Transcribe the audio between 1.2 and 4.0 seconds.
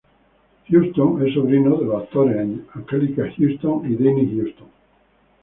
es sobrino de los actores Anjelica Huston